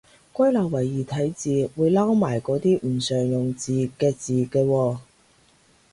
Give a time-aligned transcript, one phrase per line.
[0.33, 4.97] 歸納為異體字，會撈埋嗰啲唔常用字嘅字嘅喎